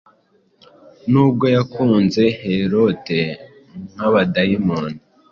Nubwo 1.11 1.45
yakunze 1.55 2.23
Heorot 2.41 3.07
nkabadayimoni 3.91 4.99